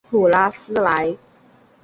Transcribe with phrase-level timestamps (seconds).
[0.09, 1.15] 普拉斯莱。